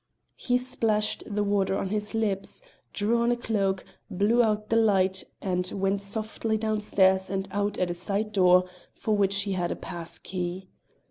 He 0.35 0.57
splashed 0.57 1.21
the 1.27 1.43
water 1.43 1.77
on 1.77 1.89
his 1.89 2.15
lips, 2.15 2.63
drew 2.91 3.21
on 3.21 3.31
a 3.31 3.35
cloak, 3.37 3.85
blew 4.09 4.41
out 4.41 4.69
the 4.69 4.75
light, 4.75 5.23
and 5.43 5.69
went 5.73 6.01
softly 6.01 6.57
downstairs 6.57 7.29
and 7.29 7.47
out 7.51 7.77
at 7.77 7.91
a 7.91 7.93
side 7.93 8.31
door 8.31 8.63
for 8.95 9.15
which 9.15 9.43
he 9.43 9.51
had 9.51 9.71
a 9.71 9.75
pass 9.75 10.17
key. 10.17 10.69